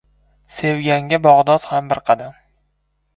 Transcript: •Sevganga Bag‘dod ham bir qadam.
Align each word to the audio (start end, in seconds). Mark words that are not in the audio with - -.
•Sevganga 0.59 1.19
Bag‘dod 1.25 1.67
ham 1.73 1.91
bir 1.91 2.01
qadam. 2.09 2.33